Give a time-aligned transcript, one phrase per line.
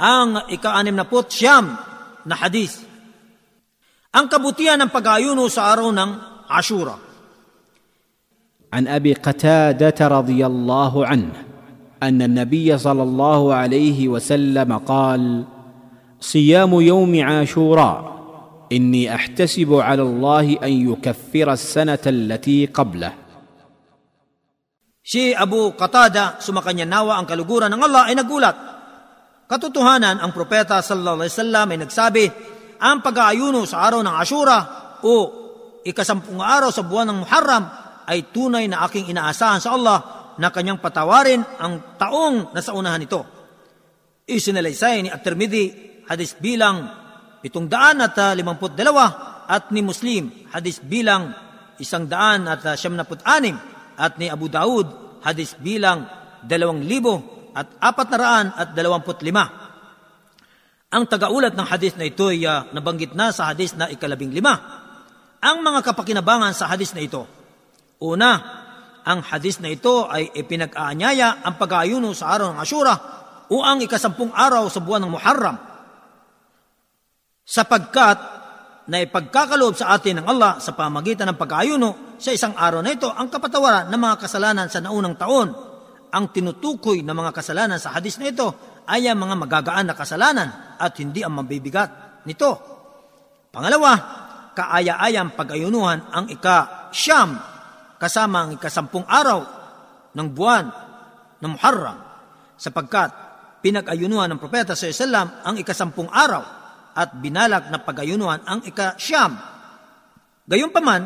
[0.00, 1.76] Ang ika-anim na put siyam
[2.24, 2.80] na hadith.
[4.10, 6.10] Ang kabutihan ng pag-ayuno sa araw ng
[6.50, 7.10] Ashura.
[8.70, 11.34] عن ابي قتاده رضي الله عنه
[12.02, 15.44] ان النبي صلى الله عليه وسلم قال
[16.20, 17.98] صيام يوم عاشوراء
[18.72, 23.12] اني احتسب على الله ان يكفر السنه التي قبله
[25.10, 28.54] Si Abu Qatada, sumakanya nawa ang kaluguran ng Allah ay nagulat.
[29.50, 32.24] Katotohanan, ang propeta sallallahu alaihi wasallam ay nagsabi,
[32.78, 34.58] ang pag-aayuno sa araw ng Ashura
[35.02, 35.14] o
[35.82, 37.64] ikasampung araw sa buwan ng Muharram
[38.06, 39.98] ay tunay na aking inaasahan sa Allah
[40.38, 43.26] na kanyang patawarin ang taong nasa unahan nito.
[44.30, 46.86] Isinalaysay ni At-Tirmidhi, hadis bilang
[47.42, 48.38] pitong daan at ah,
[49.50, 51.34] at ni Muslim, hadis bilang
[51.82, 52.78] isang daan at ah,
[53.98, 56.06] at ni Abu Daud, hadis bilang
[56.46, 59.44] dalawang libo at apat na raan at dalawamput lima.
[60.90, 64.58] Ang tagaulat ng hadis na ito ay ah, nabanggit na sa hadis na ikalabing lima.
[65.40, 67.24] Ang mga kapakinabangan sa hadis na ito.
[68.02, 68.30] Una,
[69.06, 72.94] ang hadis na ito ay ipinag-aanyaya ang pag-aayuno sa araw ng Ashura
[73.48, 75.56] o ang ikasampung araw sa buwan ng Muharram.
[77.46, 78.18] Sapagkat
[78.90, 83.06] na ipagkakaloob sa atin ng Allah sa pamagitan ng pag-aayuno sa isang araw na ito
[83.06, 85.69] ang kapatawaran ng mga kasalanan sa naunang taon.
[86.10, 88.50] Ang tinutukoy ng mga kasalanan sa hadis na ito
[88.90, 92.50] ay ang mga magagaan na kasalanan at hindi ang mabibigat nito.
[93.50, 93.92] Pangalawa,
[94.54, 97.38] kaaya-ayang pag-ayunuhan ang ika-siyam
[98.00, 99.40] kasama ang ikasampung araw
[100.16, 100.66] ng buwan
[101.38, 101.98] ng Muharram
[102.58, 103.10] sapagkat
[103.62, 106.42] pinag-ayunuhan ng propeta sa Islam ang ikasampung araw
[106.96, 109.38] at binalak na pag-ayunuhan ang ika-siyam.
[110.50, 111.02] Gayunpaman,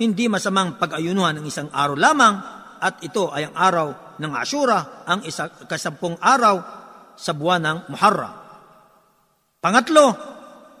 [0.00, 2.34] hindi masamang pag-ayunuhan ng isang araw lamang
[2.78, 6.56] at ito ay ang araw ng Ashura, ang isa, ikasampung araw
[7.14, 8.34] sa buwan ng Muharram.
[9.58, 10.06] Pangatlo,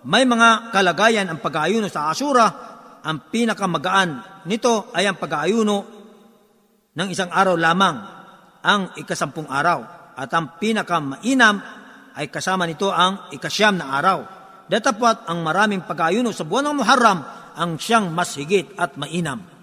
[0.06, 2.46] may mga kalagayan ang pag-aayuno sa Ashura.
[3.02, 5.76] Ang pinakamagaan nito ay ang pag-aayuno
[6.94, 7.96] ng isang araw lamang,
[8.62, 9.82] ang ikasampung araw.
[10.18, 11.62] At ang pinakamainam
[12.18, 14.18] ay kasama nito ang ikasyam na araw.
[14.66, 17.18] Datapwat ang maraming pag-aayuno sa buwan ng Muharram
[17.58, 19.57] ang siyang mas higit at mainam.